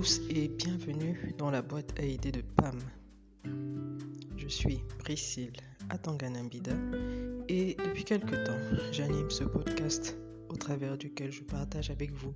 tous 0.00 0.22
et 0.30 0.48
bienvenue 0.48 1.34
dans 1.36 1.50
la 1.50 1.60
boîte 1.60 1.92
à 2.00 2.02
idées 2.02 2.32
de 2.32 2.40
PAM. 2.40 2.78
Je 4.38 4.48
suis 4.48 4.80
Priscille 4.98 5.52
Atanganambida 5.90 6.72
et 7.50 7.76
depuis 7.84 8.04
quelque 8.04 8.34
temps, 8.46 8.78
j'anime 8.92 9.30
ce 9.30 9.44
podcast 9.44 10.16
au 10.48 10.56
travers 10.56 10.96
duquel 10.96 11.30
je 11.30 11.42
partage 11.42 11.90
avec 11.90 12.12
vous 12.12 12.32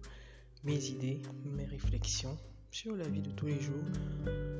mes 0.62 0.88
idées, 0.88 1.22
mes 1.42 1.64
réflexions 1.64 2.36
sur 2.70 2.96
la 2.96 3.08
vie 3.08 3.22
de 3.22 3.30
tous 3.30 3.46
les 3.46 3.60
jours. 3.62 3.84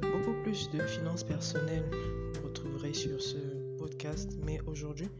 Beaucoup 0.00 0.42
plus 0.42 0.70
de 0.70 0.80
finances 0.86 1.24
personnelles, 1.24 1.90
vous 2.36 2.48
retrouverez 2.48 2.94
sur 2.94 3.20
ce 3.20 3.36
podcast, 3.76 4.32
mais 4.46 4.62
aujourd'hui, 4.62 5.10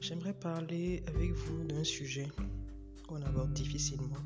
j'aimerais 0.00 0.32
parler 0.32 1.02
avec 1.08 1.32
vous 1.32 1.64
d'un 1.64 1.84
sujet 1.84 2.28
qu'on 3.06 3.20
aborde 3.20 3.52
difficilement 3.52 4.24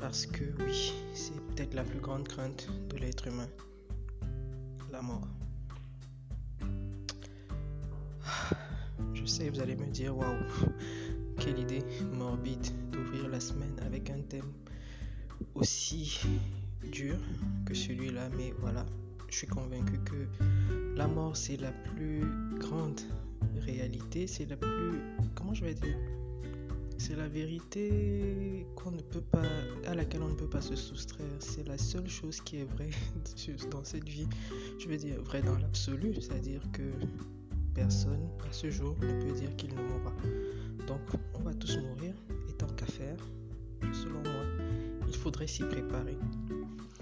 parce 0.00 0.26
que 0.26 0.44
oui, 0.64 0.92
c'est 1.12 1.38
peut-être 1.48 1.74
la 1.74 1.84
plus 1.84 2.00
grande 2.00 2.26
crainte 2.26 2.68
de 2.88 2.96
l'être 2.96 3.26
humain, 3.26 3.48
la 4.90 5.02
mort. 5.02 5.28
Je 9.14 9.24
sais, 9.26 9.50
vous 9.50 9.60
allez 9.60 9.76
me 9.76 9.86
dire, 9.86 10.16
waouh, 10.16 10.38
quelle 11.38 11.58
idée 11.58 11.82
morbide 12.12 12.66
d'ouvrir 12.90 13.28
la 13.28 13.40
semaine 13.40 13.78
avec 13.84 14.08
un 14.10 14.20
thème 14.22 14.52
aussi 15.54 16.20
dur 16.90 17.16
que 17.66 17.74
celui-là, 17.74 18.30
mais 18.36 18.54
voilà, 18.58 18.86
je 19.28 19.36
suis 19.36 19.46
convaincu 19.46 19.98
que 20.04 20.26
la 20.96 21.06
mort, 21.06 21.36
c'est 21.36 21.58
la 21.58 21.72
plus 21.72 22.24
grande 22.58 23.00
réalité, 23.60 24.26
c'est 24.26 24.46
la 24.46 24.56
plus, 24.56 25.00
comment 25.34 25.52
je 25.54 25.64
vais 25.64 25.74
dire, 25.74 25.96
c'est 27.00 27.16
la 27.16 27.28
vérité 27.28 28.66
à 29.86 29.94
laquelle 29.94 30.22
on 30.22 30.28
ne 30.28 30.34
peut 30.34 30.48
pas 30.48 30.60
se 30.60 30.76
soustraire. 30.76 31.26
C'est 31.38 31.66
la 31.66 31.78
seule 31.78 32.08
chose 32.08 32.42
qui 32.42 32.58
est 32.58 32.64
vraie 32.64 32.90
dans 33.70 33.84
cette 33.84 34.06
vie. 34.06 34.28
Je 34.78 34.86
veux 34.86 34.98
dire 34.98 35.20
vrai 35.22 35.40
dans 35.40 35.56
l'absolu, 35.56 36.14
c'est-à-dire 36.14 36.60
que 36.72 36.82
personne 37.74 38.28
à 38.46 38.52
ce 38.52 38.70
jour 38.70 38.94
ne 39.00 39.12
peut 39.22 39.32
dire 39.32 39.56
qu'il 39.56 39.70
ne 39.74 39.80
mourra. 39.80 40.12
Donc 40.86 41.00
on 41.34 41.42
va 41.42 41.54
tous 41.54 41.78
mourir, 41.78 42.14
et 42.50 42.52
tant 42.52 42.66
qu'à 42.66 42.86
faire, 42.86 43.16
selon 43.92 44.20
moi, 44.20 44.44
il 45.08 45.16
faudrait 45.16 45.46
s'y 45.46 45.62
préparer. 45.62 46.18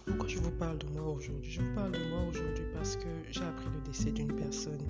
Pourquoi 0.07 0.29
je 0.29 0.39
vous 0.39 0.53
parle 0.53 0.79
de 0.79 0.87
moi 0.87 1.09
aujourd'hui? 1.09 1.51
Je 1.51 1.61
vous 1.61 1.75
parle 1.75 1.93
de 1.93 2.09
moi 2.11 2.21
aujourd'hui 2.31 2.65
parce 2.73 2.97
que 2.97 3.09
j'ai 3.33 3.43
appris 3.43 3.67
le 3.75 3.81
décès 3.81 4.13
d'une 4.13 4.33
personne 4.33 4.87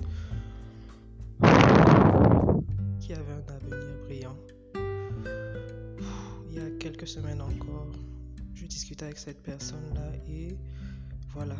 qui 2.99 3.13
avait 3.13 3.33
un 3.33 3.55
avenir 3.55 3.97
brillant 4.05 4.35
quelques 6.99 7.11
semaines 7.11 7.41
encore, 7.41 7.87
je 8.53 8.65
discutais 8.65 9.05
avec 9.05 9.17
cette 9.17 9.41
personne-là 9.41 10.11
et 10.27 10.57
voilà, 11.29 11.55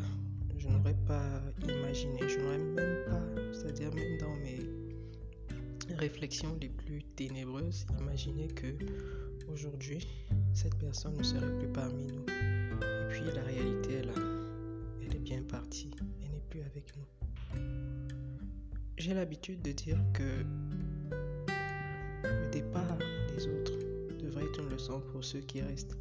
je 0.58 0.68
n'aurais 0.68 0.98
pas 1.08 1.42
imaginé, 1.64 2.20
je 2.28 2.40
n'aurais 2.40 2.58
même 2.58 3.06
pas, 3.06 3.24
c'est-à-dire 3.54 3.94
même 3.94 4.18
dans 4.18 4.36
mes 4.36 4.60
réflexions 5.96 6.58
les 6.60 6.68
plus 6.68 7.04
ténébreuses, 7.16 7.86
imaginer 8.02 8.48
que 8.48 8.68
aujourd'hui, 9.48 10.06
cette 10.54 10.76
personne 10.76 11.16
ne 11.16 11.24
serait 11.24 11.58
plus 11.58 11.70
parmi 11.70 12.08
nous. 12.08 12.26
Et 12.28 13.08
puis 13.10 13.24
la 13.34 13.44
réalité 13.44 13.94
est 13.94 14.06
là, 14.06 14.22
elle 15.02 15.16
est 15.16 15.24
bien 15.24 15.42
partie, 15.44 15.92
elle 16.22 16.32
n'est 16.32 16.44
plus 16.50 16.62
avec 16.64 16.92
nous. 16.98 17.06
J'ai 18.98 19.14
l'habitude 19.14 19.62
de 19.62 19.72
dire 19.72 20.00
que 20.14 20.44
le 22.24 22.52
départ 22.52 22.99
pour 24.98 25.24
ceux 25.24 25.42
qui 25.42 25.62
restent. 25.62 25.98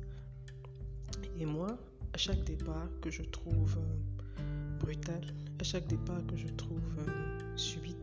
Et 1.38 1.44
moi, 1.44 1.78
à 2.12 2.16
chaque 2.16 2.42
départ 2.44 2.88
que 3.02 3.10
je 3.10 3.22
trouve 3.22 3.76
euh, 3.78 4.78
brutal, 4.78 5.20
à 5.60 5.64
chaque 5.64 5.86
départ 5.86 6.24
que 6.26 6.36
je 6.36 6.48
trouve 6.48 6.80
euh, 7.06 7.56
subit, 7.56 7.96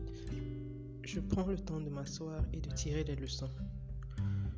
je 1.02 1.20
prends 1.20 1.46
le 1.46 1.56
temps 1.56 1.80
de 1.80 1.88
m'asseoir 1.88 2.42
et 2.52 2.60
de 2.60 2.70
tirer 2.70 3.04
des 3.04 3.16
leçons. 3.16 3.50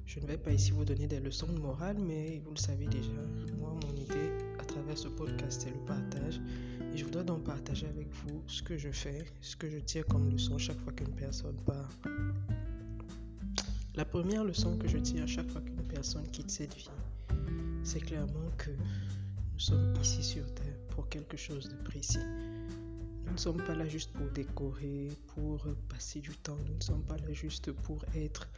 Je 0.06 0.20
ne 0.20 0.26
vais 0.26 0.38
pas 0.38 0.52
ici 0.52 0.70
vous 0.70 0.84
donner 0.84 1.06
des 1.06 1.20
leçons 1.20 1.52
de 1.52 1.58
morale, 1.58 1.98
mais 1.98 2.40
vous 2.44 2.52
le 2.52 2.56
savez 2.56 2.86
déjà, 2.86 3.10
moi, 3.58 3.74
mon 3.82 3.96
idée 3.96 4.32
à 4.58 4.64
travers 4.64 4.96
ce 4.96 5.08
podcast, 5.08 5.62
c'est 5.62 5.70
le 5.70 5.84
partage. 5.84 6.40
Et 6.94 6.96
je 6.96 7.04
voudrais 7.04 7.24
donc 7.24 7.44
partager 7.44 7.86
avec 7.86 8.08
vous 8.14 8.42
ce 8.46 8.62
que 8.62 8.78
je 8.78 8.90
fais, 8.90 9.24
ce 9.42 9.54
que 9.56 9.68
je 9.68 9.78
tire 9.78 10.06
comme 10.06 10.30
leçon 10.30 10.56
chaque 10.56 10.80
fois 10.80 10.92
qu'une 10.92 11.14
personne 11.14 11.56
part. 11.66 11.90
La 13.94 14.04
première 14.04 14.44
leçon 14.44 14.78
que 14.78 14.88
je 14.88 14.96
tire 14.96 15.26
chaque 15.26 15.50
fois 15.50 15.60
qu'une 15.60 15.77
personne 15.98 16.28
quitte 16.30 16.52
cette 16.52 16.76
vie, 16.76 16.90
c'est 17.82 17.98
clairement 17.98 18.48
que 18.56 18.70
nous 18.70 19.58
sommes 19.58 19.96
ici 20.00 20.22
sur 20.22 20.44
Terre 20.54 20.78
pour 20.90 21.08
quelque 21.08 21.36
chose 21.36 21.68
de 21.68 21.74
précis. 21.74 22.20
Nous 23.26 23.32
ne 23.32 23.36
sommes 23.36 23.60
pas 23.64 23.74
là 23.74 23.84
juste 23.84 24.12
pour 24.12 24.30
décorer, 24.30 25.08
pour 25.34 25.66
passer 25.88 26.20
du 26.20 26.30
temps. 26.36 26.56
Nous 26.68 26.76
ne 26.76 26.80
sommes 26.80 27.02
pas 27.02 27.16
là 27.16 27.32
juste 27.32 27.72
pour 27.72 28.04
être 28.14 28.48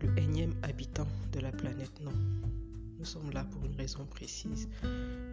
le 0.00 0.18
énième 0.18 0.54
habitant 0.62 1.06
de 1.32 1.40
la 1.40 1.52
planète. 1.52 1.92
Non. 2.00 2.14
Nous 2.98 3.04
sommes 3.04 3.30
là 3.32 3.44
pour 3.44 3.62
une 3.66 3.76
raison 3.76 4.06
précise. 4.06 4.66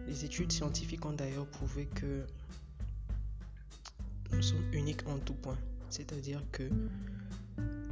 Les 0.06 0.26
études 0.26 0.52
scientifiques 0.52 1.06
ont 1.06 1.14
d'ailleurs 1.14 1.46
prouvé 1.46 1.86
que 1.86 2.26
nous 4.30 4.42
sommes 4.42 4.74
uniques 4.74 5.08
en 5.08 5.18
tout 5.20 5.32
point. 5.32 5.56
C'est-à-dire 5.88 6.42
que 6.52 6.68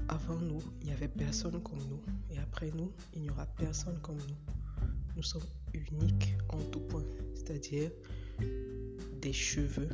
avant 0.08 0.36
nous, 0.36 0.60
il 0.80 0.86
n'y 0.86 0.92
avait 0.92 1.08
personne 1.08 1.62
comme 1.62 1.78
nous. 1.88 2.00
Et 2.30 2.38
après 2.38 2.70
nous, 2.74 2.90
il 3.14 3.22
n'y 3.22 3.30
aura 3.30 3.46
personne 3.46 3.98
comme 4.02 4.16
nous. 4.16 4.86
Nous 5.16 5.22
sommes 5.22 5.46
uniques 5.74 6.34
en 6.48 6.58
tout 6.70 6.80
point. 6.80 7.04
C'est-à-dire 7.34 7.90
des 9.20 9.32
cheveux 9.32 9.88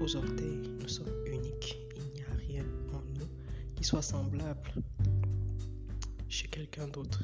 aux 0.00 0.16
orteils. 0.16 0.70
Nous 0.80 0.88
sommes 0.88 1.12
uniques. 1.26 1.78
Il 1.96 2.02
n'y 2.14 2.22
a 2.22 2.34
rien 2.46 2.64
en 2.92 3.02
nous 3.18 3.26
qui 3.76 3.84
soit 3.84 4.02
semblable 4.02 4.70
chez 6.28 6.48
quelqu'un 6.48 6.88
d'autre. 6.88 7.22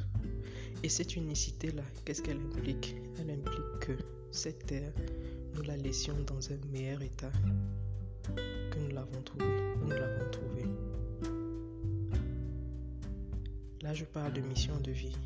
Et 0.83 0.89
cette 0.89 1.17
unicité-là, 1.17 1.83
qu'est-ce 2.05 2.23
qu'elle 2.23 2.39
implique? 2.39 2.97
Elle 3.19 3.31
implique 3.31 3.81
que 3.81 3.93
cette 4.31 4.67
terre, 4.67 4.93
nous 5.55 5.63
la 5.63 5.77
laissions 5.77 6.17
dans 6.27 6.53
un 6.53 6.57
meilleur 6.73 7.01
état 7.03 7.33
que 8.35 8.79
nous 8.79 8.95
l'avons 8.95 9.23
trouvé. 9.23 9.45
Nous 9.83 9.91
l'avons 9.91 10.31
trouvé. 10.31 10.44
Je 13.95 14.05
parle 14.05 14.33
de 14.33 14.41
mission 14.41 14.77
de 14.81 14.91
vie. 14.91 15.17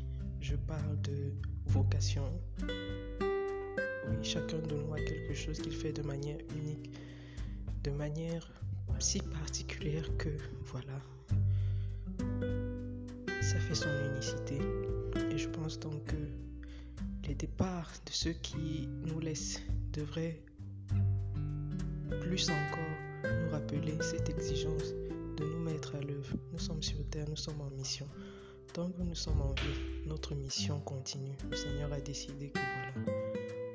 Je 0.41 0.55
parle 0.55 1.01
de 1.01 1.33
vocation. 1.65 2.31
Oui, 2.61 4.15
chacun 4.21 4.59
de 4.59 4.75
nous 4.75 4.93
a 4.93 4.97
quelque 4.97 5.33
chose 5.33 5.59
qu'il 5.59 5.73
fait 5.73 5.91
de 5.91 6.03
manière 6.03 6.37
unique, 6.55 6.91
de 7.83 7.89
manière 7.89 8.47
si 8.99 9.21
particulière 9.21 10.05
que, 10.19 10.29
voilà, 10.65 11.01
ça 13.41 13.59
fait 13.59 13.73
son 13.73 13.89
unicité. 14.13 14.59
Et 15.31 15.37
je 15.39 15.49
pense 15.49 15.79
donc 15.79 16.03
que 16.05 17.27
les 17.27 17.33
départs 17.33 17.91
de 18.05 18.11
ceux 18.11 18.33
qui 18.33 18.87
nous 19.03 19.19
laissent 19.19 19.63
devraient 19.93 20.43
plus 22.21 22.51
encore 22.51 23.31
nous 23.31 23.49
rappeler 23.49 23.97
cette 24.01 24.29
exigence 24.29 24.93
de 25.37 25.43
nous 25.43 25.59
mettre 25.59 25.95
à 25.95 26.01
l'œuvre. 26.01 26.35
Nous 26.53 26.59
sommes 26.59 26.83
sur 26.83 27.03
Terre, 27.09 27.27
nous 27.27 27.35
sommes 27.35 27.61
en 27.61 27.71
mission. 27.71 28.07
Tant 28.73 28.91
que 28.91 29.01
nous 29.01 29.15
sommes 29.15 29.41
en 29.41 29.53
vie, 29.53 30.05
notre 30.05 30.35
mission 30.35 30.79
continue. 30.81 31.35
Le 31.49 31.55
Seigneur 31.55 31.91
a 31.91 31.99
décidé 31.99 32.49
que 32.49 32.59
voilà, 32.59 33.15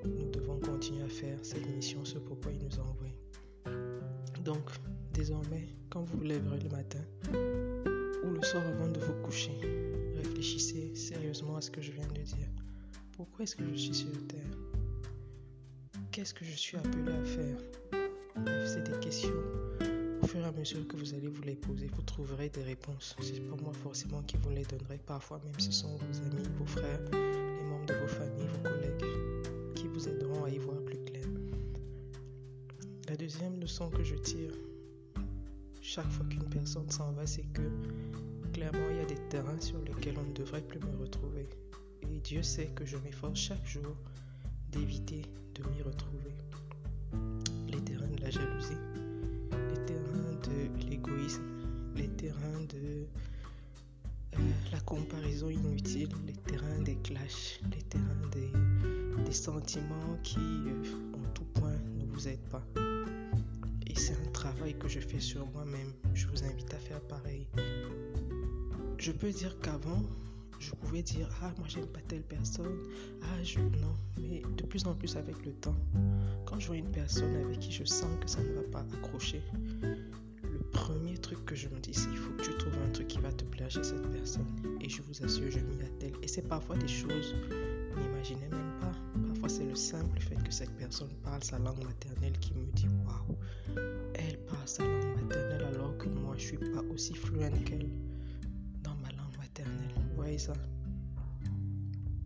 nous 0.04 0.30
devons 0.30 0.58
continuer 0.60 1.02
à 1.02 1.08
faire 1.08 1.38
cette 1.42 1.66
mission, 1.74 2.04
ce 2.04 2.18
pourquoi 2.18 2.52
il 2.52 2.58
nous 2.58 2.78
a 2.78 2.82
envoyés. 2.84 3.18
Donc, 4.44 4.70
désormais, 5.12 5.66
quand 5.90 6.02
vous 6.02 6.18
vous 6.18 6.24
lèverez 6.24 6.60
le 6.60 6.68
matin 6.70 7.00
ou 8.22 8.30
le 8.30 8.42
soir 8.42 8.62
avant 8.66 8.88
de 8.88 9.00
vous 9.00 9.14
coucher, 9.24 9.58
réfléchissez 10.16 10.94
sérieusement 10.94 11.56
à 11.56 11.60
ce 11.60 11.70
que 11.70 11.82
je 11.82 11.90
viens 11.90 12.06
de 12.06 12.22
dire. 12.22 12.48
Pourquoi 13.16 13.42
est-ce 13.42 13.56
que 13.56 13.64
je 13.66 13.74
suis 13.74 13.94
sur 13.94 14.26
Terre? 14.28 14.40
Qu'est-ce 16.12 16.34
que 16.34 16.44
je 16.44 16.52
suis 16.56 16.76
appelé 16.76 17.12
à 17.12 17.24
faire? 17.24 17.58
Bref, 18.36 18.66
c'est 18.66 18.84
des 18.90 18.98
questions 19.00 19.32
au 20.24 20.26
fur 20.26 20.40
et 20.40 20.44
à 20.44 20.52
mesure 20.52 20.86
que 20.88 20.96
vous 20.96 21.12
allez 21.12 21.28
vous 21.28 21.42
les 21.42 21.54
poser, 21.54 21.86
vous 21.94 22.00
trouverez 22.00 22.48
des 22.48 22.62
réponses. 22.62 23.14
C'est 23.20 23.46
pas 23.46 23.56
moi 23.62 23.74
forcément 23.74 24.22
qui 24.22 24.38
vous 24.38 24.48
les 24.48 24.64
donnerai. 24.64 24.98
Parfois 25.06 25.38
même 25.44 25.60
ce 25.60 25.70
sont 25.70 25.96
vos 25.96 26.16
amis, 26.22 26.48
vos 26.58 26.64
frères, 26.64 27.00
les 27.12 27.64
membres 27.68 27.84
de 27.84 27.92
vos 27.92 28.08
familles, 28.08 28.46
vos 28.46 28.70
collègues 28.70 29.04
qui 29.74 29.86
vous 29.86 30.08
aideront 30.08 30.44
à 30.44 30.48
y 30.48 30.56
voir 30.56 30.80
plus 30.80 30.96
clair. 31.04 31.26
La 33.06 33.16
deuxième 33.16 33.60
leçon 33.60 33.90
que 33.90 34.02
je 34.02 34.14
tire 34.14 34.54
chaque 35.82 36.10
fois 36.10 36.24
qu'une 36.24 36.48
personne 36.48 36.90
s'en 36.90 37.12
va, 37.12 37.26
c'est 37.26 37.46
que 37.52 37.62
clairement 38.54 38.88
il 38.92 38.96
y 38.96 39.00
a 39.00 39.04
des 39.04 39.20
terrains 39.28 39.60
sur 39.60 39.78
lesquels 39.82 40.16
on 40.18 40.26
ne 40.26 40.32
devrait 40.32 40.62
plus 40.62 40.80
me 40.80 40.96
retrouver. 41.02 41.46
Et 42.02 42.20
Dieu 42.20 42.42
sait 42.42 42.68
que 42.68 42.86
je 42.86 42.96
m'efforce 42.96 43.38
chaque 43.38 43.66
jour 43.66 43.94
d'éviter 44.72 45.20
de 45.54 45.68
m'y 45.68 45.82
retrouver. 45.82 46.32
Les 47.68 47.80
terrains 47.82 48.08
de 48.08 48.22
la 48.22 48.30
jalousie, 48.30 48.78
l'égoïsme, 50.88 51.42
les 51.96 52.08
terrains 52.08 52.64
de 52.68 53.06
euh, 54.34 54.38
la 54.72 54.80
comparaison 54.80 55.48
inutile, 55.48 56.08
les 56.26 56.32
terrains 56.32 56.80
des 56.80 56.96
clashs, 56.96 57.60
les 57.72 57.82
terrains 57.82 58.04
des, 58.32 59.32
sentiments 59.32 60.16
qui, 60.22 60.38
euh, 60.38 61.16
en 61.16 61.32
tout 61.34 61.44
point, 61.54 61.76
ne 61.98 62.04
vous 62.06 62.28
aident 62.28 62.48
pas. 62.50 62.64
Et 63.86 63.94
c'est 63.96 64.14
un 64.14 64.30
travail 64.30 64.74
que 64.78 64.86
je 64.86 65.00
fais 65.00 65.18
sur 65.18 65.44
moi-même. 65.52 65.92
Je 66.14 66.28
vous 66.28 66.44
invite 66.44 66.72
à 66.72 66.78
faire 66.78 67.00
pareil. 67.00 67.48
Je 68.98 69.10
peux 69.10 69.32
dire 69.32 69.58
qu'avant, 69.60 70.02
je 70.60 70.70
pouvais 70.70 71.02
dire 71.02 71.28
ah 71.42 71.52
moi 71.58 71.66
j'aime 71.68 71.86
pas 71.86 72.00
telle 72.08 72.22
personne 72.22 72.78
ah 73.22 73.42
je 73.42 73.58
non 73.58 73.94
mais 74.18 74.42
de 74.56 74.62
plus 74.64 74.86
en 74.86 74.94
plus 74.94 75.16
avec 75.16 75.44
le 75.44 75.52
temps 75.52 75.76
quand 76.46 76.58
je 76.58 76.68
vois 76.68 76.76
une 76.76 76.90
personne 76.90 77.34
avec 77.36 77.58
qui 77.58 77.72
je 77.72 77.84
sens 77.84 78.08
que 78.20 78.28
ça 78.28 78.42
ne 78.42 78.52
va 78.52 78.62
pas 78.62 78.84
accrocher 78.94 79.42
premier 80.74 81.16
truc 81.16 81.42
que 81.46 81.54
je 81.54 81.68
me 81.68 81.80
dis 81.80 81.94
c'est 81.94 82.10
il 82.10 82.16
faut 82.18 82.32
que 82.32 82.42
tu 82.42 82.54
trouves 82.58 82.76
un 82.86 82.90
truc 82.90 83.08
qui 83.08 83.18
va 83.18 83.32
te 83.32 83.44
plaire 83.44 83.70
chez 83.70 83.82
cette 83.82 84.06
personne. 84.10 84.46
Et 84.82 84.88
je 84.90 85.00
vous 85.02 85.24
assure 85.24 85.50
je 85.50 85.60
m'y 85.60 85.82
attelle. 85.82 86.12
Et 86.22 86.28
c'est 86.28 86.46
parfois 86.46 86.76
des 86.76 86.88
choses 86.88 87.34
vous 87.92 88.00
n'imaginez 88.02 88.48
même 88.48 88.72
pas. 88.80 88.92
Parfois 89.28 89.48
c'est 89.48 89.64
le 89.64 89.74
simple 89.74 90.20
fait 90.20 90.42
que 90.44 90.52
cette 90.52 90.76
personne 90.76 91.14
parle 91.22 91.42
sa 91.42 91.58
langue 91.58 91.82
maternelle 91.82 92.38
qui 92.40 92.52
me 92.54 92.66
dit 92.72 92.88
waouh 93.06 93.36
elle 94.14 94.38
parle 94.44 94.68
sa 94.68 94.84
langue 94.84 95.22
maternelle 95.22 95.64
alors 95.72 95.96
que 95.96 96.08
moi 96.08 96.34
je 96.36 96.44
suis 96.44 96.58
pas 96.58 96.82
aussi 96.92 97.14
fluente 97.14 97.64
qu'elle 97.64 97.88
voyez 100.24 100.38
ça? 100.38 100.54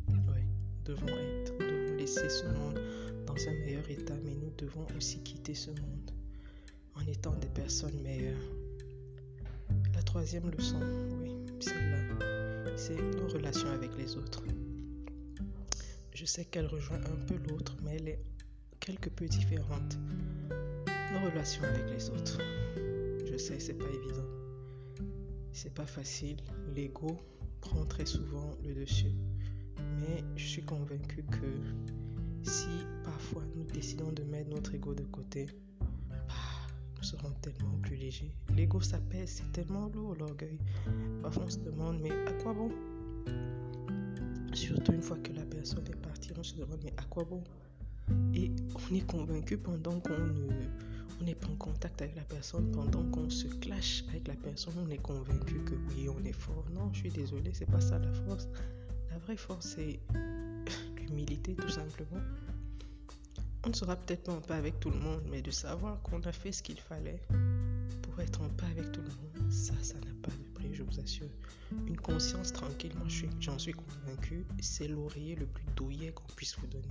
Oui, 0.08 0.42
devons 0.84 1.08
être, 1.08 1.58
devons 1.58 1.96
laisser 1.96 2.28
ce 2.28 2.46
monde 2.46 2.80
dans 3.26 3.34
un 3.48 3.52
meilleur 3.64 3.90
état, 3.90 4.14
mais 4.24 4.34
nous 4.34 4.52
devons 4.56 4.86
aussi 4.96 5.18
quitter 5.24 5.54
ce 5.54 5.70
monde 5.70 6.10
en 6.98 7.06
étant 7.10 7.34
des 7.36 7.48
personnes 7.48 8.00
meilleures. 8.02 8.36
La 9.94 10.02
troisième 10.02 10.50
leçon, 10.50 10.80
oui, 11.20 11.32
celle-là, 11.60 12.76
c'est 12.76 13.00
nos 13.16 13.28
relations 13.28 13.70
avec 13.70 13.96
les 13.96 14.16
autres. 14.16 14.42
Je 16.14 16.24
sais 16.24 16.44
qu'elle 16.44 16.66
rejoint 16.66 16.98
un 16.98 17.26
peu 17.26 17.36
l'autre, 17.48 17.76
mais 17.82 17.96
elle 17.96 18.08
est 18.08 18.22
quelque 18.80 19.08
peu 19.08 19.26
différente. 19.26 19.98
Nos 21.12 21.30
relations 21.30 21.62
avec 21.64 21.88
les 21.90 22.10
autres. 22.10 22.38
Je 23.30 23.36
sais, 23.36 23.58
c'est 23.58 23.74
pas 23.74 23.88
évident. 23.88 24.26
C'est 25.52 25.74
pas 25.74 25.86
facile. 25.86 26.36
L'ego, 26.74 27.16
prend 27.60 27.84
très 27.84 28.06
souvent 28.06 28.56
le 28.64 28.74
dessus. 28.74 29.12
Mais 29.98 30.24
je 30.36 30.46
suis 30.46 30.62
convaincu 30.62 31.22
que 31.24 32.48
si 32.48 32.68
parfois 33.04 33.42
nous 33.54 33.64
décidons 33.64 34.12
de 34.12 34.22
mettre 34.22 34.50
notre 34.50 34.74
ego 34.74 34.94
de 34.94 35.04
côté, 35.04 35.46
nous 37.12 37.18
serons 37.18 37.32
tellement 37.40 37.78
plus 37.82 37.96
légers. 37.96 38.34
L'ego, 38.54 38.80
ça 38.80 38.98
pèse, 38.98 39.36
c'est 39.36 39.52
tellement 39.52 39.88
lourd 39.88 40.14
l'orgueil. 40.16 40.58
Parfois 41.22 41.44
on 41.46 41.50
se 41.50 41.58
demande, 41.58 42.00
mais 42.02 42.10
à 42.10 42.32
quoi 42.42 42.52
bon? 42.52 42.70
Surtout 44.52 44.92
une 44.92 45.02
fois 45.02 45.16
que 45.18 45.32
la 45.32 45.44
personne 45.44 45.86
est 45.86 45.96
partie, 45.96 46.32
on 46.38 46.42
se 46.42 46.54
demande, 46.56 46.80
mais 46.84 46.92
à 46.96 47.04
quoi 47.04 47.24
bon? 47.24 47.42
Et 48.34 48.50
on 48.74 48.94
est 48.94 49.06
convaincu 49.06 49.56
pendant 49.56 50.00
qu'on 50.00 50.12
on 51.20 51.24
n'est 51.24 51.34
pas 51.34 51.48
en 51.48 51.56
contact 51.56 52.02
avec 52.02 52.14
la 52.14 52.24
personne 52.24 52.70
pendant 52.72 53.04
qu'on 53.10 53.30
se 53.30 53.46
clash 53.46 54.04
avec 54.10 54.28
la 54.28 54.34
personne, 54.34 54.74
on 54.86 54.90
est 54.90 55.02
convaincu 55.02 55.64
que 55.64 55.74
oui, 55.90 56.08
on 56.08 56.24
est 56.24 56.32
fort. 56.32 56.66
Non, 56.74 56.92
je 56.92 56.98
suis 56.98 57.10
désolé, 57.10 57.52
c'est 57.54 57.70
pas 57.70 57.80
ça 57.80 57.98
la 57.98 58.12
force. 58.12 58.48
La 59.10 59.18
vraie 59.18 59.36
force, 59.36 59.76
c'est 59.76 59.98
l'humilité, 60.96 61.54
tout 61.54 61.70
simplement. 61.70 62.20
On 63.68 63.70
ne 63.70 63.76
sera 63.76 63.96
peut-être 63.96 64.22
pas 64.22 64.32
en 64.32 64.40
paix 64.40 64.54
avec 64.54 64.80
tout 64.80 64.88
le 64.88 64.98
monde, 64.98 65.20
mais 65.30 65.42
de 65.42 65.50
savoir 65.50 66.00
qu'on 66.00 66.22
a 66.22 66.32
fait 66.32 66.52
ce 66.52 66.62
qu'il 66.62 66.80
fallait 66.80 67.20
pour 68.00 68.18
être 68.18 68.40
en 68.40 68.48
paix 68.48 68.64
avec 68.70 68.90
tout 68.92 69.02
le 69.02 69.08
monde, 69.08 69.52
ça, 69.52 69.74
ça 69.82 69.96
n'a 69.96 70.14
pas 70.22 70.30
de 70.30 70.54
prix, 70.54 70.74
je 70.74 70.82
vous 70.82 70.98
assure. 70.98 71.28
Une 71.86 71.98
conscience 71.98 72.50
tranquille, 72.54 72.92
moi 72.96 73.06
j'en 73.40 73.58
suis, 73.58 73.74
convaincu, 73.74 74.46
c'est 74.62 74.88
l'oreiller 74.88 75.34
le 75.34 75.44
plus 75.44 75.66
douillet 75.76 76.12
qu'on 76.12 76.32
puisse 76.34 76.56
vous 76.58 76.66
donner. 76.66 76.88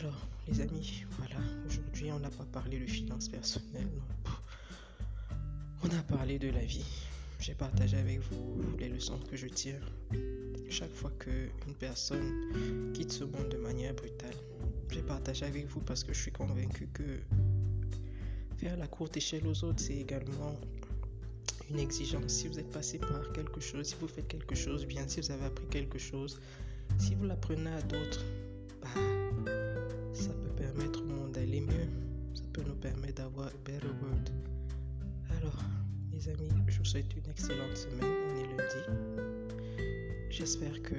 Alors, 0.00 0.26
les 0.48 0.60
amis, 0.60 1.04
voilà, 1.18 1.36
aujourd'hui 1.68 2.10
on 2.10 2.18
n'a 2.18 2.30
pas 2.30 2.46
parlé 2.52 2.80
de 2.80 2.86
finances 2.86 3.28
personnelles. 3.28 4.02
On 5.84 5.96
a 5.96 6.02
parlé 6.02 6.40
de 6.40 6.48
la 6.48 6.64
vie. 6.64 6.84
J'ai 7.38 7.54
partagé 7.54 7.96
avec 7.96 8.18
vous 8.22 8.60
les 8.80 8.88
leçons 8.88 9.20
que 9.30 9.36
je 9.36 9.46
tire 9.46 9.80
chaque 10.68 10.94
fois 10.94 11.12
qu'une 11.18 11.74
personne 11.78 12.92
quitte 12.92 13.12
ce 13.12 13.22
monde 13.24 13.50
de 13.50 13.58
manière 13.58 13.94
brutale. 13.94 14.34
J'ai 14.92 15.02
partagé 15.02 15.46
avec 15.46 15.66
vous 15.66 15.80
parce 15.80 16.02
que 16.02 16.12
je 16.12 16.20
suis 16.20 16.32
convaincu 16.32 16.88
que 16.92 17.20
faire 18.58 18.76
la 18.76 18.86
courte 18.86 19.16
échelle 19.16 19.46
aux 19.46 19.64
autres, 19.64 19.80
c'est 19.80 19.96
également 19.96 20.54
une 21.70 21.78
exigence. 21.78 22.32
Si 22.32 22.48
vous 22.48 22.58
êtes 22.58 22.70
passé 22.70 22.98
par 22.98 23.32
quelque 23.32 23.60
chose, 23.60 23.86
si 23.86 23.94
vous 24.00 24.08
faites 24.08 24.26
quelque 24.28 24.54
chose 24.54 24.84
bien, 24.86 25.06
si 25.06 25.20
vous 25.20 25.30
avez 25.30 25.44
appris 25.44 25.66
quelque 25.66 25.98
chose, 25.98 26.40
si 26.98 27.14
vous 27.14 27.24
l'apprenez 27.24 27.70
à 27.70 27.82
d'autres, 27.82 28.24
bah, 28.82 28.88
ça 30.12 30.30
peut 30.30 30.54
permettre 30.56 31.00
au 31.02 31.06
monde 31.06 31.32
d'aller 31.32 31.60
mieux. 31.60 31.88
Ça 32.34 32.42
peut 32.52 32.62
nous 32.66 32.74
permettre 32.74 33.22
d'avoir 33.22 33.46
un 33.48 33.58
better 33.64 33.86
world. 34.02 34.30
Alors, 35.38 35.58
les 36.12 36.28
amis, 36.28 36.50
je 36.66 36.78
vous 36.78 36.84
souhaite 36.84 37.14
une 37.16 37.30
excellente 37.30 37.76
semaine. 37.76 38.12
On 38.28 38.36
est 38.36 38.56
lundi. 38.56 39.99
J'espère 40.30 40.80
que 40.82 40.94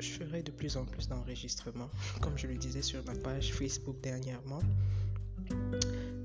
je 0.00 0.08
ferai 0.08 0.42
de 0.42 0.50
plus 0.50 0.78
en 0.78 0.86
plus 0.86 1.06
d'enregistrements, 1.06 1.90
comme 2.22 2.36
je 2.38 2.46
le 2.46 2.56
disais 2.56 2.80
sur 2.80 3.04
ma 3.04 3.14
page 3.14 3.52
Facebook 3.52 4.00
dernièrement. 4.00 4.60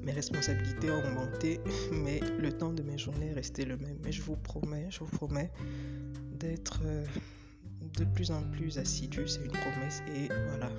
Mes 0.02 0.13
responsabilités 0.13 0.90
ont 0.90 1.00
augmenté, 1.00 1.60
mais 1.92 2.22
le 2.40 2.57
temps 2.57 2.72
de 2.72 2.81
mes 2.81 2.98
journées 2.98 3.28
est 3.28 3.34
resté 3.34 3.66
le 3.66 3.75
même. 3.75 3.98
Mais 4.04 4.13
je 4.13 4.22
vous 4.22 4.38
promets, 4.38 4.88
je 4.90 5.00
vous 5.00 5.07
promets 5.07 5.52
d'être 6.31 6.80
euh, 6.86 7.06
de 7.98 8.06
plus 8.06 8.31
en 8.31 8.42
plus 8.52 8.78
assidu, 8.78 9.28
c'est 9.28 9.44
une 9.44 9.51
promesse. 9.51 10.01
Et 10.16 10.28
voilà, 10.28 10.72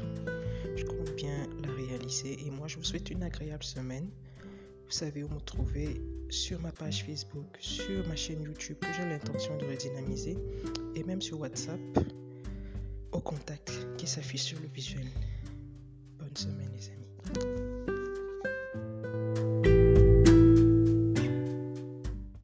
je 0.77 0.85
compte 0.85 1.15
bien 1.15 1.47
la 1.63 1.73
réaliser. 1.75 2.47
Et 2.47 2.51
moi, 2.51 2.69
je 2.69 2.77
vous 2.77 2.85
souhaite 2.85 3.11
une 3.11 3.23
agréable 3.23 3.65
semaine. 3.65 4.09
Vous 4.87 4.93
savez 4.93 5.25
où 5.25 5.29
me 5.29 5.41
trouver 5.41 6.01
sur 6.31 6.61
ma 6.61 6.71
page 6.71 7.05
Facebook, 7.05 7.57
sur 7.59 8.07
ma 8.07 8.15
chaîne 8.15 8.43
YouTube 8.43 8.77
que 8.81 8.87
j'ai 8.97 9.05
l'intention 9.05 9.57
de 9.59 9.65
redynamiser 9.65 10.39
et 10.95 11.03
même 11.03 11.21
sur 11.21 11.41
WhatsApp 11.41 11.81
au 13.11 13.19
contact 13.19 13.73
qui 13.99 14.07
s'affiche 14.07 14.43
sur 14.43 14.61
le 14.61 14.69
visuel. 14.69 15.07
Bonne 16.21 16.37
semaine 16.37 16.71
les 16.73 16.89
amis. 16.91 17.56